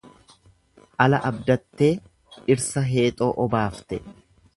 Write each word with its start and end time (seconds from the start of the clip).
Ala 1.03 1.19
abdattee 1.29 1.89
dhirsa 2.39 2.83
heexoo 2.95 3.29
obaafte. 3.45 4.01